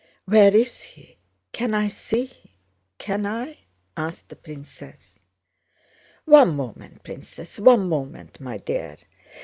[0.25, 1.19] "Where is he?
[1.51, 3.59] Can I see him—can I?"
[3.95, 5.19] asked the princess.
[6.25, 8.97] "One moment, Princess, one moment, my dear!